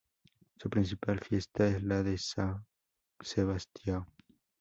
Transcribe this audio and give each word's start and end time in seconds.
Su 0.57 0.67
principal 0.67 1.19
fiesta 1.19 1.67
es 1.67 1.83
la 1.83 2.01
de 2.01 2.13
São 2.15 2.65
Sebastião. 3.19 4.07